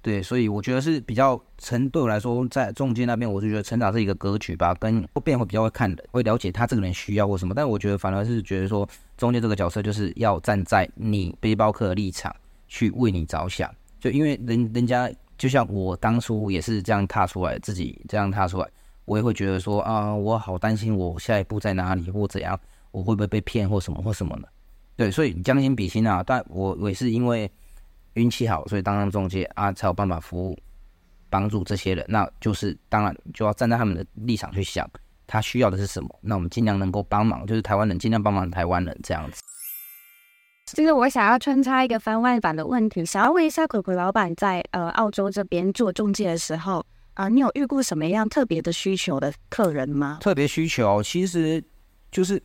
[0.01, 0.23] 对。
[0.23, 7.53] 所以我觉得是比较成对我来说，在中介那边，我就觉得成长是一个格局吧，跟后边会比较会看的，会了解他这个人需要或什么。
[7.53, 8.89] 但我觉得反而是觉得说，
[9.21, 12.35] 中介这个角色就是要站在你背包客的立场
[12.67, 13.71] 去为你着想。
[13.99, 15.07] 就因为人人家
[15.37, 18.67] 就像我当初也是这样踏出来，自己这样踏出来，
[19.05, 24.49] 我也会觉得说啊，我好担心我下一步在哪里或怎样，我会不会被骗或什么或什么的。
[24.95, 27.47] 对，所以将心比心啊，但我我也是因为
[28.13, 30.57] 运气好，所以当上中介啊，才有办法服务
[31.29, 32.03] 帮助这些人。
[32.09, 34.89] 那就是当然就要站在他们的立场去想，
[35.31, 39.41] 他需要的是什么，那我们尽量能够帮忙，就是台湾人尽量帮忙台湾人这样子。
[40.65, 50.17] 就是我想要穿插一个番外版的问题，想要问一下葵葵老板，在呃澳洲这边做中介的时候啊、呃，你有遇过什么样特别的需求的客人吗？
[50.19, 51.63] 特别需求其实
[52.11, 52.41] 就是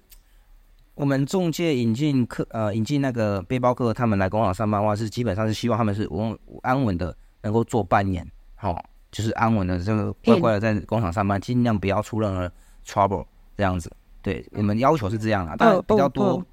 [0.94, 12.50] 我们中介引进客呃引进那个背包客，他们来工厂上班的话，是基本上是希望他们是稳安稳的能够做半年，好、哦，就是安稳的这个乖乖的在工厂上班，尽量不要出任何
[12.86, 13.90] trouble 这样子。
[14.22, 16.44] 对，我们要求是这样啊，但比较多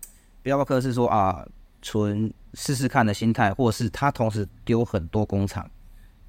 [0.41, 1.45] 背包客是说啊。
[1.85, 5.69] 纯试试看的心态，或是他同时丢很多工厂，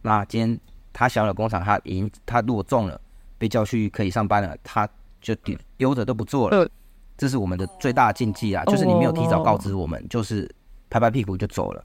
[0.02, 0.60] 那今天
[0.92, 3.00] 他小的工厂他赢，他如果中了，
[3.38, 4.88] 被叫去可以上班了，他
[5.20, 6.68] 就丢丢着都不做了，
[7.16, 8.64] 这是我们的最大的禁忌啊！
[8.64, 10.52] 就是你没有提早告知我们，就是
[10.90, 11.84] 拍拍屁股就走了，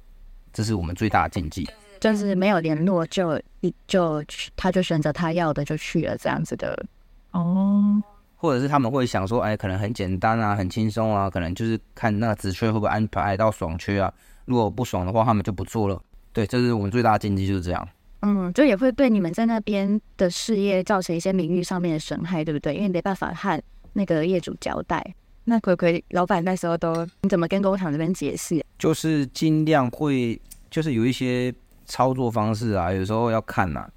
[0.51, 1.69] 这是我们最大的禁忌，
[2.01, 6.87] 就是没有联络就一就他就选择他要的就去了这样子的
[7.33, 8.01] 哦。
[8.41, 14.11] 或者是他们会想说，哎，可能很简单啊，很轻松啊，可能就是看那个职缺会不会安排到爽缺啊。
[14.45, 16.01] 如果不爽的话，他们就不做了。
[16.31, 17.89] 对，这是我们最大的禁忌，就是这样。
[18.21, 22.75] 嗯，就也会对你们在那边的事业造成一些名誉上面的损害，对不对？
[22.75, 25.05] 因为没办法和那个业主交代。
[25.43, 28.63] 那葵葵老板那时候都你怎么跟工厂这边解释？
[28.77, 31.53] 就是尽量会，就是有一些
[31.85, 33.89] 操作方式啊，有时候要看呐、啊。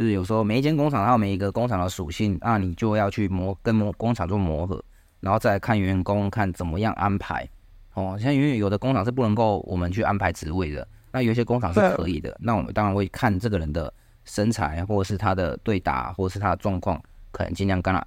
[0.00, 4.82] 就是有时候每一间工厂它有每一个工厂的属性，那你就要去磨跟磨工厂做磨合，
[5.20, 7.46] 然后再看员工看怎么样安排。
[7.92, 12.34] 哦，像因为有的工厂是不能够我们去安排职位的，那有些工厂是可以的。
[12.40, 13.92] 那我们当然会看这个人的
[14.24, 16.98] 身材，或者是他的对打，或者是他的状况，
[17.30, 18.02] 可能尽量跟他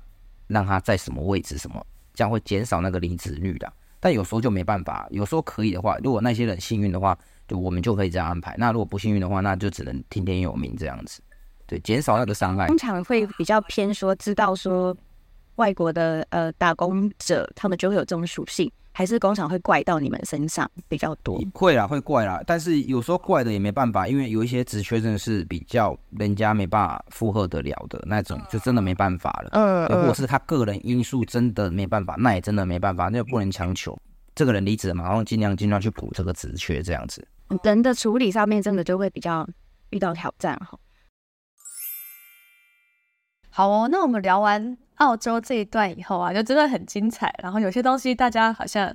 [0.47, 3.71] 让他在什么位置什么，这样会减少那个离职率的。
[3.99, 7.15] 但有时候就没办法，有时候可以的话，如果那些人幸运的话，
[7.47, 8.56] 就我们就可以这样安排。
[8.58, 11.21] 那如果不幸运的话，那就只能听天由命这样子。
[11.65, 12.67] 对，减少那个伤害。
[12.67, 14.95] 通常会比较偏说，知道说
[15.56, 21.41] 外国的呃打工者，他们就会有这种属性，还是工厂会怪到你们身上比较多？
[21.54, 29.49] 会啦，会怪啦，但是有时候怪的也没办法，因为有一些职缺真的是比较人家没办法负荷得了的那种，就真的没办法了。
[29.54, 33.97] 嗯，或者是他个人因素真的没办法，那也真的没办法，那就不能强求。
[34.36, 37.26] 这个人离职了嘛，然后尽量尽量去补这个职缺，这样子。
[37.63, 39.47] 人的处理上面真的就会比较
[39.91, 40.78] 遇到挑战哈。
[43.56, 47.32] 好哦，那我们聊完澳洲这一段以后啊，就真的很精彩。
[47.44, 48.92] 然后有些东西大家好像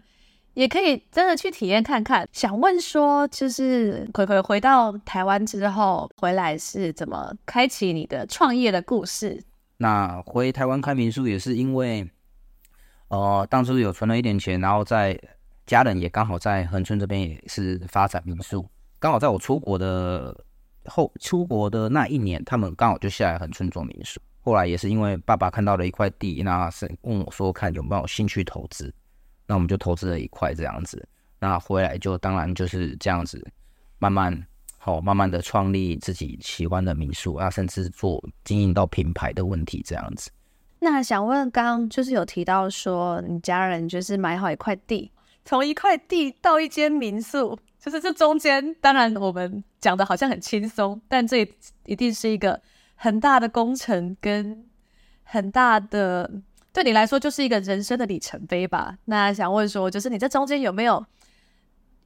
[0.55, 2.29] 也可以真的去体验看看。
[2.33, 9.41] 想问说，就是葵葵回到台湾之后回来是怎么开启你的创业的故事？
[9.77, 12.11] 那回台湾开民宿也是因为，
[13.07, 15.17] 呃，当初有存了一点钱，然后在
[15.67, 18.69] 家人也刚好在恒春这边也是发展民宿，
[18.99, 20.37] 刚好在我出国的
[20.87, 24.21] 后出国的那一年，他们刚好就下来恒春做民宿。
[24.49, 28.91] 后来也是因为爸爸看到了一块地，那是问我说看有没有兴趣投资，
[29.47, 31.07] 那我们就投资了一块这样子。
[31.39, 33.47] 那回来就当然就是这样子，
[33.99, 34.47] 慢慢
[34.79, 40.31] 好，慢慢的创立自己喜欢的民宿啊，甚至做经营到品牌的问题这样子。
[40.79, 45.13] 那想问，刚刚就是有提到说，你家人就是买好一块地，
[45.45, 51.47] 从一块地到一间民宿，就是这中间，当然我们讲的好像很轻松，但这
[51.85, 52.59] 一定是一个
[53.01, 54.67] 很大的工程跟
[55.23, 56.29] 很大的，
[56.73, 58.99] 对你来说就是一个人生的里程碑吧。
[59.05, 61.05] 那想问说，就是你这中间有没有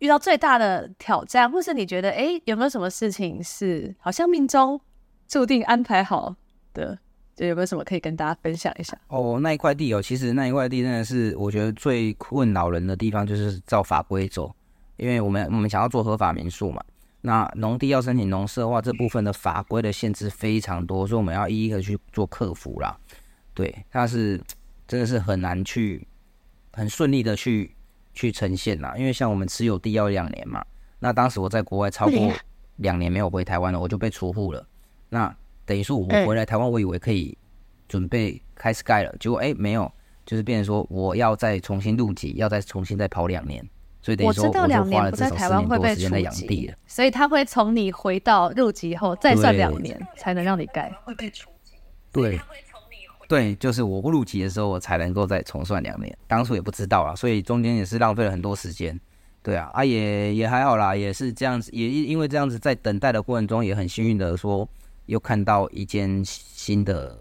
[0.01, 4.79] 遇到最大的挑战，或是你觉得，哎，有没有什么事情是好像命中
[5.27, 6.37] 注定安排好
[6.75, 6.99] 的？
[7.35, 8.95] 就有没有什么可以跟大家分享一下？
[9.09, 14.55] 哦，那一块地哦，其实那一块地真的是我觉得最困扰人的地方，就是照法规走。
[14.99, 16.85] 因为我们我们想要做合法民宿嘛，
[17.25, 22.99] 那农地要申请农舍的话，这部分的法规的限制非常多，所以我们要一一的去做克服啦。
[23.55, 24.41] 对，它是
[24.87, 26.07] 真的是很难去
[26.73, 27.75] 很顺利的去
[28.13, 28.95] 去呈现啦。
[28.97, 30.65] 因为像我们持有地要两年嘛，
[30.99, 32.33] 那当时我在国外超过
[32.77, 34.67] 两年没有回台湾了，我就被除户了。
[35.09, 37.39] 那等于说，我回来台湾，我以为可以
[37.89, 39.91] 准备开始盖了，结果哎，没有，
[40.27, 43.65] 就是变成说我要再重新入籍，要再重新再跑两年，
[44.03, 46.75] 所以等于说我就花了至少四年多时间在养地了。
[46.87, 50.93] 所以他会从你回到入籍后再算两年才能让你盖。
[51.05, 51.73] 会被除籍。
[52.13, 52.39] 对。
[53.29, 56.15] 对，就是我入籍的时候，我才能够再重算两年。
[56.27, 59.01] 当初也不知道啊，所以中间也是浪费了很多时间。
[59.43, 64.69] 对啊，啊也也还好啦，也是这样子，也因为这样子在等待的过程中，也很幸运的说。
[65.07, 67.19] 又看到一间新的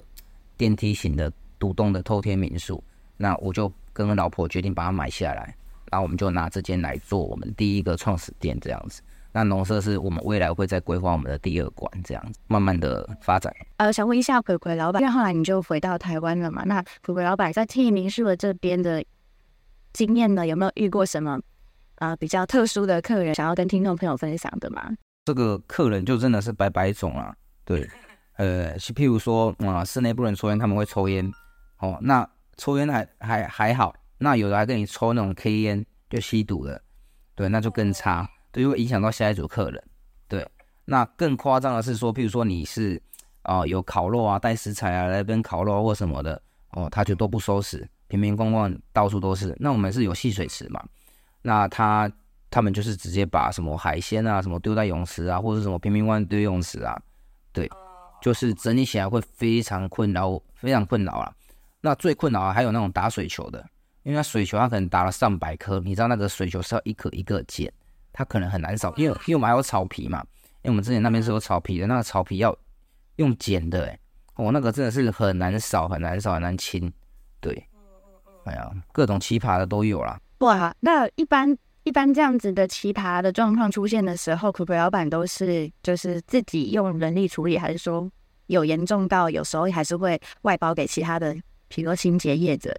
[0.55, 2.81] 电梯型的独栋的透天民宿，
[3.17, 5.55] 那我就跟老婆决定把它买下来，
[5.91, 9.01] 然后我们就拿这间来做我们第一个创始店这样子。
[9.33, 13.53] 那农舍是我们未来会再规划我们的第二馆这样子，慢慢的发展。
[13.77, 16.63] 呃，想问一下葵葵老板，因为后来你就回到台湾了嘛？
[16.65, 19.01] 那葵葵老板在替民宿的这边的
[19.93, 21.39] 经验呢，有没有遇过什么
[21.99, 24.91] 呃比较特殊的客人，想要跟听众朋友分享的吗？
[25.23, 27.33] 这个客人就真的是百百种啊。
[27.63, 27.89] 对，
[28.35, 31.31] 呃，譬如说，啊、嗯，室内不能抽烟，他们会抽烟，
[31.79, 32.27] 哦，那
[32.57, 36.79] 抽烟还还还好，那有的还跟你抽那种 K 烟，就吸毒了，
[37.33, 39.83] 对，那就更差，对，会影响到下一组客人，
[40.27, 40.47] 对，
[40.85, 43.01] 那更夸张的是说，譬如说你是
[43.41, 46.39] 啊、呃、有烤肉啊，带食材啊来跟烤肉或什么的，
[46.73, 50.83] 哦，他就都不收拾，瓶瓶罐罐到处都是，那我们是有戏水池嘛，
[51.41, 52.11] 那他
[52.51, 57.01] 他们就是直接把什么海鲜啊什么丢在泳池啊，或者什么瓶瓶罐丢泳池啊。
[57.51, 57.67] 对，
[58.21, 61.33] 就是整理起来会非常困扰，非常困扰啊。
[61.81, 63.67] 那最困扰的还有那种打水球的，
[64.03, 67.71] 因为它水球它可能打了上百颗，你知道那个水球是要一颗一个捡，
[68.11, 70.23] 它可能很难扫，因为因为我们还有草皮嘛，
[70.63, 72.57] 因为我们之前那边是有草皮的，那个草皮要
[73.17, 73.99] 用捡的，哎，
[74.35, 76.91] 哦，那个真的是很难扫，很难扫，很难清。
[77.39, 77.67] 对，
[78.45, 80.19] 哎呀，各种奇葩的都有啦。
[80.39, 81.57] 哇，那一般。
[81.83, 88.07] 一般这样子的奇葩的状况出现的时候，可可老板都是就是自己用人力处理，还是说
[88.45, 91.33] 有严重到有时候还是会外包给其他的，
[91.69, 92.71] 比如说清洁业者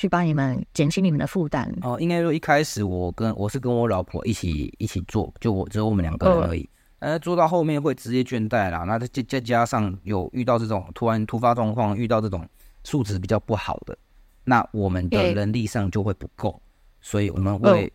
[0.00, 1.70] 去帮你们减轻你们的负担？
[1.82, 6.66] 哦，应该说一开始我跟我是跟我老婆一起一起做，就我只有我们两个人而已。
[7.00, 12.48] 呃，做到后面会直接倦怠啦，那再再加上有遇到这种突然突发状况，遇到这种
[12.82, 13.94] 素质比较不好的，
[14.42, 16.58] 那我们的人力上就会不够，
[17.02, 17.92] 所以我们会。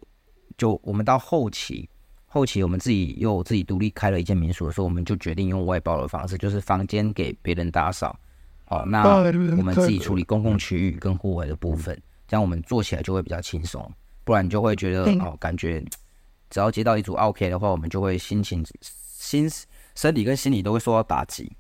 [0.58, 1.90] 就我们到后期，
[2.28, 8.18] 后期我们自己又自己独立开了一间民宿的时候，我们就决定用外包的方式，就是房间给别人打扫，
[8.68, 9.04] 哦，那
[9.58, 11.96] 我们自己处理公共区域跟户外的部分，
[12.28, 13.92] 这样我们做起来就会比较轻松。
[14.24, 15.84] 不然你就会觉得哦，感觉
[16.50, 19.50] 只要接到一组 OK 的话，我们就会心情、心
[19.96, 21.52] 身体跟心理都会受到打击。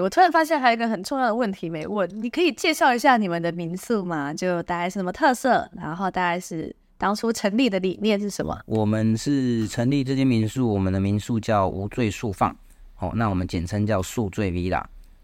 [0.00, 4.32] 我突然发现还有一个很重要的问题没问，你可以介绍一下你们的民宿吗？
[4.32, 6.74] 就大概是什么特色，然后大概是。
[6.98, 8.56] 当初成立的理念是什么？
[8.64, 12.56] 我们是成立这间民宿，我们的民宿叫无罪宿放，
[13.00, 14.80] 哦，那我们简称叫宿醉 Villa，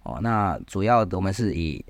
[0.09, 1.85] 哦，那主要的我们是以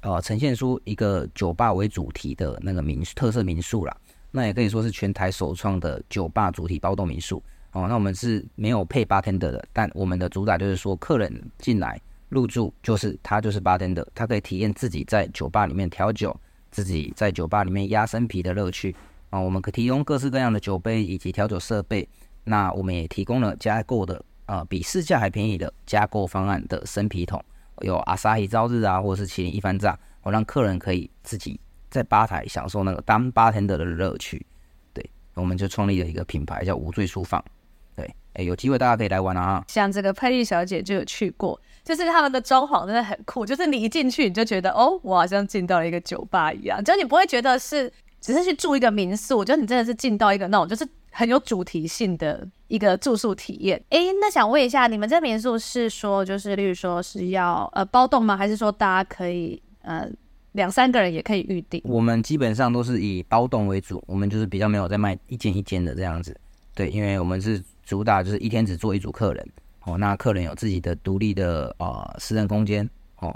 [0.00, 3.96] 呃呈现出一个酒吧为主题的那个民特色民宿啦，
[4.30, 16.38] 那也可以说是全台首创的酒吧主题包栋民宿，哦，那我们是没有配 bartender 的，但我们的主打就是说客人进来入住就是他就是 bartender，他可以体验自己在酒吧里面调酒，
[16.70, 18.94] 自己在酒吧里面压生啤的乐趣。
[19.30, 22.08] 啊，我们可提供各式各样的酒杯以及调酒设备。
[22.44, 27.44] 那我们也提供了加购的啊，比市价还便宜的加购方案的生啤桶，
[27.82, 31.58] 有阿萨伊朝日啊，或者是麒麟一番炸，我让客人可以自己
[31.90, 34.44] 在吧台享受那个当 bartender 的乐趣。
[34.92, 37.42] 对，我们就创立了一个品牌叫无罪宿放。
[37.94, 39.64] 对，哎，有机会大家可以来玩啊。
[39.68, 47.92] 像这个佩丽小姐就有去过，就是他们的装潢真的很酷，就是你一进去你就觉得哦，我好像进到了一个酒吧一样，就你不会觉得是。
[48.18, 53.82] 只是去住一个民宿，我觉得你真的是进到一个那种就是很有主题性的一个住宿体验。
[53.90, 58.36] 诶，那想问一下，你们这民宿是说，就是例如说是要呃包栋吗？
[58.36, 60.08] 还是说大家可以呃
[60.52, 61.80] 两三个人也可以预定？
[61.84, 66.38] 我们基本上都是以包栋为主，我们就是比较没有在卖一间一间的这样子。
[66.74, 69.48] 对，因为我们是主打就是一天只做一组客人
[69.84, 72.88] 哦，那客人有自己的独立的呃私人空间
[73.20, 73.34] 哦，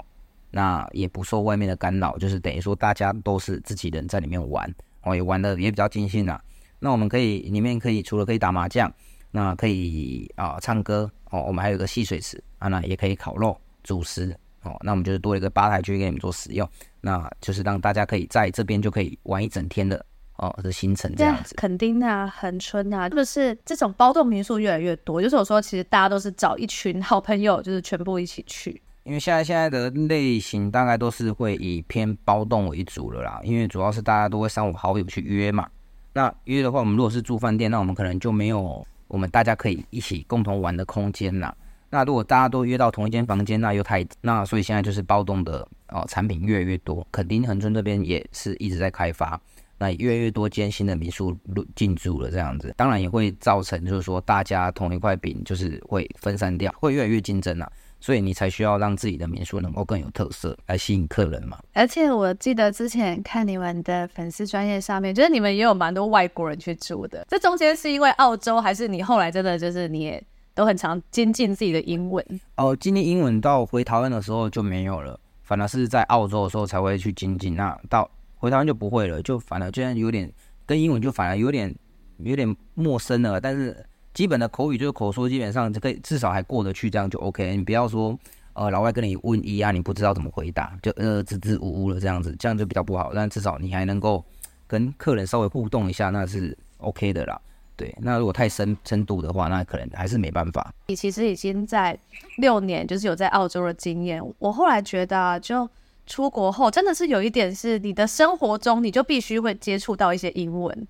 [0.51, 4.71] 那也不受外面的干扰，就是等于说大家都是自己人在里面玩
[5.03, 6.39] 哦，也玩的也比较尽兴啊。
[6.79, 8.91] 那我们可以里面可以除了可以打麻将，
[9.31, 16.69] 那可以啊、呃、唱歌哦，我们还有个戏水池啊，那也可以烤肉、煮食哦，那我们就是多了一个吧台去给你们做使用，
[17.01, 20.05] 那就是让大家可以在这边就可以玩一整天的。
[20.37, 25.21] 哦，的行程这样子，垦丁啊，恒春啊，是不是这种包栋民宿越来越多？
[25.21, 28.81] 就是我说，其实大家都是找一群好朋友，就是全部一起去。
[29.03, 35.69] 因为现在现在的类型大概都是会以偏包栋为主了啦，因为主要是大家都会三五好友去约嘛。
[36.13, 41.53] 那约的话，我们如果是住饭店，那我们可能就没有我们大家可以一起共同玩的空间啦。
[41.89, 47.05] 那如果大家都约到同一间房间，那又太那，所以现在就是包栋的哦产品越来越多。
[47.11, 49.39] 垦丁恒春这边也是一直在开发。
[49.77, 57.69] 那越来越多间新的民宿入进驻了，这样子当然也会造成，就是说大家同一块饼就是会分散掉，会越来越竞争啊，
[58.01, 61.57] 所以你才需要让自己的民宿能够更有特色，来吸引客人嘛。
[61.73, 67.23] 而且我记得之前看你们的粉丝专业上面，就是你们也有蛮多外国人去住的。
[67.29, 70.21] 这中间是因为澳洲，还是你后来真的就是你也
[70.55, 72.25] 都很常精进自己的英文？
[72.57, 77.55] 哦，精进英文到回台湾的时候就没有了，反而是在澳洲的时候才会去精进。
[77.55, 80.31] 那到回台湾就不会了，就反而现在有点
[80.65, 81.73] 跟英文就反而有点
[82.17, 83.39] 有点陌生了。
[83.39, 87.55] 但是基本的口语就是口说，基本上就可以至少还过得去，这样就 OK。
[87.55, 88.17] 你不要说
[88.53, 93.11] 呃老外跟你问一啊，你不知道怎么回答，就呃支支吾吾了这样子，这样就比较不好。
[93.13, 94.23] 但至少你还能够
[94.67, 97.39] 跟客人稍微互动一下，那是 OK 的啦。
[97.75, 100.73] 对，那如果太深深度的话，那可能还是没办法。
[100.87, 101.97] 你其实已经在
[102.37, 104.21] 六年，就是有在澳洲的经验。
[104.39, 105.69] 我后来觉得啊就。
[106.07, 110.87] 出国后真的是有一点是你的生活中你就必须会接触到一些英文，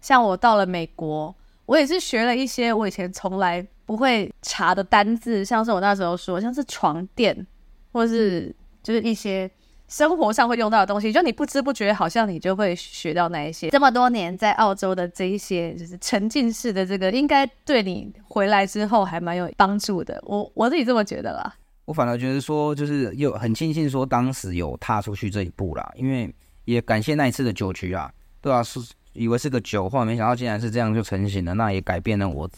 [0.00, 1.32] 像我到了美国，
[1.66, 7.46] 我也是学了一些我以前从来不会查的单字，像是我那时候说像是床垫，
[7.92, 9.50] 或是就是一些
[9.88, 13.70] 生活上会用到的东西，就你不知不觉好像你就会学到那一些。
[13.70, 21.54] 这么多年在澳洲的这一些就是沉浸式的这个，应该对你回来之后还蛮有帮助的，我我自己这么觉得啦。
[21.84, 26.34] 我反而觉得说，就是又很庆幸说当时有踏出去这一步啦，因为
[26.64, 28.10] 也感谢那一次的酒局啊，
[28.40, 28.80] 对啊，是
[29.14, 32.48] 以为是个酒，后来没想到竟然是这样就成型了，那也改变了我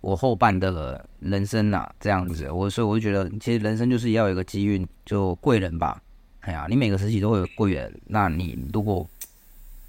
[0.00, 6.02] 我后半的人生呐，这样子，我所以我就觉得，其实人生就是要有一个机遇，就贵人吧，
[6.40, 9.08] 哎呀，你每个时期都会有贵人，那你如果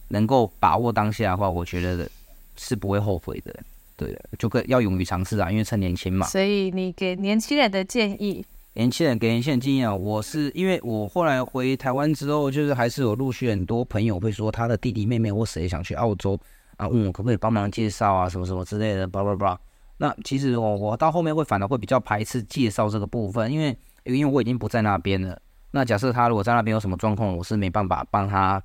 [0.07, 2.09] 能够把握当下的话，我觉得
[2.55, 3.53] 是不会后悔的，
[3.97, 6.27] 对的，就可要勇于尝试啊，因为趁年轻嘛。
[6.27, 8.45] 所以你给年轻人的建议。
[8.73, 16.39] 年轻人给年轻人经验啊，我是因为我后来回台湾之后，就是还是有陆续很多朋友会说他的弟弟妹妹或谁想去澳洲
[16.77, 19.59] 啊，问我可不可以帮忙介绍啊，什么什么之类的，叭叭叭。
[19.97, 25.39] 那其实我我到后面会反而会比较排斥介绍这个部分，因为因为我已经不在那边了。
[25.71, 28.61] 那假设他如果在那边有什么状况，我是没办法帮他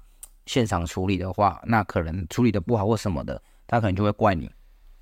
[0.47, 4.49] 现场处理的话，那可能处理的不好或什么的，他可能就会怪你，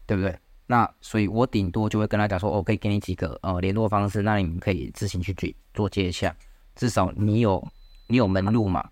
[0.07, 0.35] 对不对？
[0.67, 6.35] 那所以，我顶多就会跟他讲说，我可以给你几个呃联络方式，那你们可以自行去做做接洽。
[6.75, 7.63] 至少你有
[8.07, 8.83] 你有门路嘛，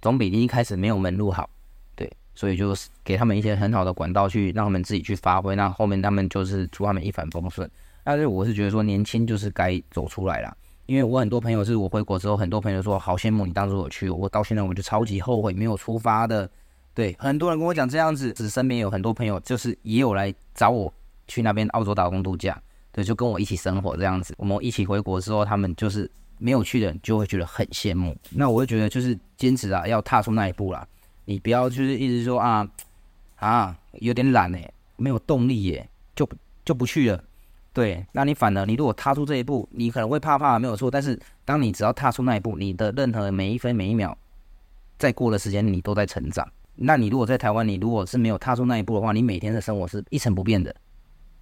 [0.00, 1.50] 总比你一开始没有门路好。
[1.96, 7.68] 对，所以就是给他们一些很好的管道去让他们自己去发挥，那后面他们就是祝他们一帆风顺。
[8.04, 10.56] 但是我是觉得说，年轻就是该走出来啦，
[10.86, 16.48] 因为我很多朋友是我回国之后，很多朋友说好羡慕你当初我去，我到现在我就超级后悔没有出发的。
[16.94, 20.92] 对，很多人跟我讲这样子，只身边有很多朋友就是也有来找我。
[21.28, 22.60] 去那边澳洲打工度假，
[22.92, 24.34] 对，就跟我一起生活这样子。
[24.38, 28.16] 我们一起回国之后，他们就是没有去的人就会觉得很羡慕。
[28.30, 30.86] 那我会觉得就是坚持啊，要踏出那一步啦。
[31.24, 32.68] 你不要就是一直说啊
[33.36, 36.28] 啊有点懒哎，没有动力耶，就
[36.64, 37.22] 就不去了。
[37.72, 44.16] 对，那你反而你如果踏出这一步，你可能会怕怕没有错，但是当你只要踏出那一步，你的任何每一分每一秒，
[44.96, 46.48] 再过的时间你都在成长。
[46.74, 50.74] 那你如果在台湾，你如果是没有踏出那一步的话，你每天的生活是一成不变的。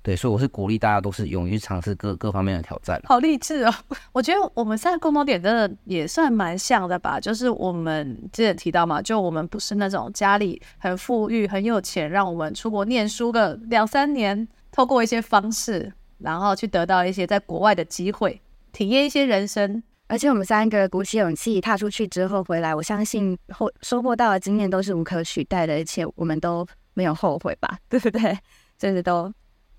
[0.04, 3.00] 对，所以我是鼓励大家都是勇于尝试各各方面的挑战。
[3.06, 3.72] 好励志哦！
[4.12, 7.18] 我觉得我们三个共同点真的也算蛮像的吧。
[7.18, 18.38] 就是我们之前提到嘛，就我们不是那种家里很富裕、很有钱，让我们出国念书个两三年，透过一些方式，然后去得到一些在国外的机会，
[18.72, 19.82] 体验一些人生。
[20.06, 27.78] 而且我们三个鼓起勇气踏出去之后回来，我相信后收获到的经验都是无可取代的，而且我们都没有后悔吧？
[27.88, 28.38] 对不对？
[28.76, 29.32] 真的都。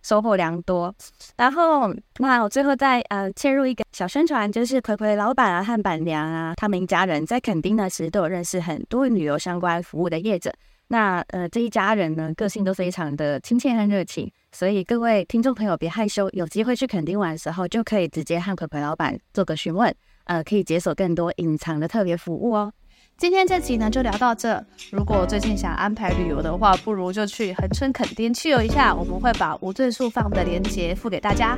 [0.05, 0.93] 收获良多。
[1.35, 10.53] 然后，那我最后再呃切入一个小宣传，就是葵葵老板啊和板娘啊，他们一家人在垦丁呢，其实都有认识很多旅游相关服务的业者。
[10.89, 19.91] 那呃这一家人呢，个性都非常的亲切和热情，所以各位听众朋友别害羞，有机会去垦丁玩的时候，就可以直接和葵葵老板做个询问，
[20.25, 22.71] 呃，可以解锁更多隐藏的特别服务哦。
[23.17, 24.61] 今天这集呢就聊到这。
[24.91, 28.93] 如果最近想安排旅游的话，不如就去恒春垦丁去游一下。
[28.93, 31.57] 我们会把无罪宿放的链接附给大家。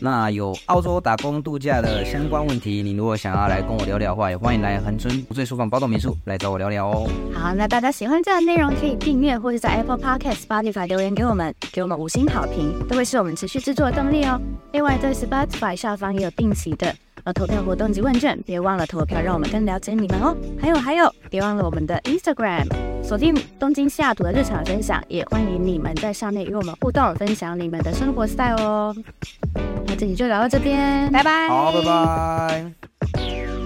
[0.00, 7.08] 那有澳洲打工度假的相关问题，你如果想要来跟我聊聊的话，也欢迎来恒春无罪宿放包栋民宿来找我聊聊哦。
[7.32, 14.38] 好，那大家喜欢这样的内容，可以订阅或是在 Apple Podcast、Spotify 留言给我们，给我们五星好评，都会是我们持续制作的动力哦。
[14.72, 16.94] 另外，在 Spotify 下方也有定期的。
[17.34, 20.36] 投票活动及问卷，别忘了投票，让我们更了解你们哦。
[20.60, 22.66] 还有还有，别忘了我们的 Instagram，
[23.02, 28.96] 锁定东京西雅图的日常分享，也欢迎你们在上面与我们互动，分享你们的生活 style 哦。
[29.86, 31.48] 那这集就聊到这边，拜拜。
[31.48, 33.57] 好，拜拜。